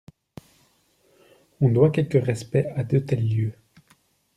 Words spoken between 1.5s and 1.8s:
On